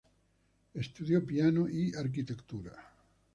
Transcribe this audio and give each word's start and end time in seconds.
Estudió 0.73 1.23
piano 1.23 1.69
y 1.69 1.93
arquitectura. 1.93 2.73